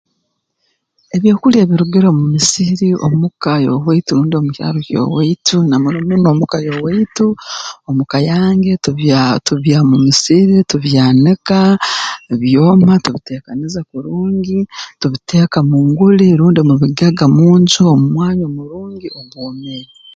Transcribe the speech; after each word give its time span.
Ebyokulya 1.15 1.59
ebirugire 1.61 2.07
omu 2.09 2.25
misiri 2.35 2.87
omuka 3.05 3.51
y'owaitu 3.65 4.09
rundi 4.17 4.35
omu 4.37 4.51
kyaro 4.55 4.79
ky'owaitu 4.87 5.57
na 5.69 5.75
muno 5.81 5.97
muno 6.07 6.27
omuka 6.35 6.57
y'owaitu 6.67 7.27
omuka 7.89 8.17
yange 8.29 8.71
tubya 8.83 9.21
tubiiha 9.45 9.81
mu 9.89 9.97
musiri 10.05 10.55
tubyanika 10.69 11.59
byoma 12.41 12.93
tubiteekaniza 13.03 13.79
kurungi 13.89 14.59
tubiteeka 15.01 15.57
mu 15.69 15.77
nguli 15.87 16.27
rundi 16.39 16.61
mu 16.69 16.75
bigega 16.81 17.25
mu 17.35 17.47
nju 17.59 17.81
omu 17.93 18.05
mwanya 18.13 18.43
omurungi 18.49 19.07
ogwomere 19.19 19.91